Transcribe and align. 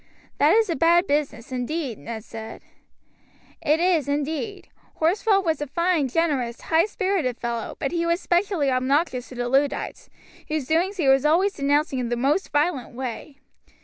"That 0.39 0.55
is 0.55 0.67
a 0.67 0.75
bad 0.75 1.05
business, 1.05 1.51
indeed," 1.51 1.99
Ned 1.99 2.23
said. 2.23 2.63
"It 3.61 3.79
is, 3.79 4.07
indeed. 4.07 4.67
Horsfall 4.95 5.43
was 5.43 5.61
a 5.61 5.67
fine, 5.67 6.07
generous, 6.07 6.59
high 6.61 6.85
spirited 6.87 7.37
fellow, 7.37 7.75
but 7.77 7.91
he 7.91 8.07
was 8.07 8.19
specially 8.19 8.71
obnoxious 8.71 9.29
to 9.29 9.35
the 9.35 9.47
Luddites, 9.47 10.09
whose 10.47 10.65
doings 10.65 10.97
he 10.97 11.07
was 11.07 11.23
always 11.23 11.53
denouncing 11.53 11.99
in 11.99 12.09
the 12.09 12.15
most 12.17 12.49
violent 12.51 12.95
way. 12.95 13.37